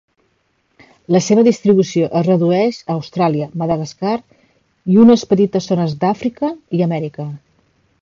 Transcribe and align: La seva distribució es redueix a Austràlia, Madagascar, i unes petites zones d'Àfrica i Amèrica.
La 1.15 1.19
seva 1.25 1.43
distribució 1.47 2.07
es 2.21 2.25
redueix 2.29 2.79
a 2.87 2.95
Austràlia, 2.95 3.49
Madagascar, 3.65 4.17
i 4.95 5.01
unes 5.07 5.29
petites 5.35 5.73
zones 5.73 5.97
d'Àfrica 6.05 6.55
i 6.81 6.87
Amèrica. 6.91 7.33